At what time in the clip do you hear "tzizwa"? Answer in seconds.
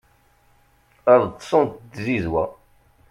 1.93-2.43